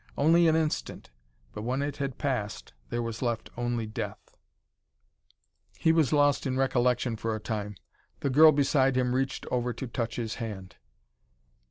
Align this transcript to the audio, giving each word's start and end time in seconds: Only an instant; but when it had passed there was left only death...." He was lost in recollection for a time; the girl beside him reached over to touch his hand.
Only 0.17 0.47
an 0.47 0.55
instant; 0.55 1.11
but 1.53 1.61
when 1.61 1.83
it 1.83 1.97
had 1.97 2.17
passed 2.17 2.73
there 2.89 3.03
was 3.03 3.21
left 3.21 3.51
only 3.55 3.85
death...." 3.85 4.35
He 5.77 5.91
was 5.91 6.11
lost 6.11 6.47
in 6.47 6.57
recollection 6.57 7.15
for 7.17 7.35
a 7.35 7.39
time; 7.39 7.75
the 8.21 8.31
girl 8.31 8.51
beside 8.51 8.97
him 8.97 9.13
reached 9.13 9.45
over 9.51 9.73
to 9.73 9.85
touch 9.85 10.15
his 10.15 10.33
hand. 10.41 10.77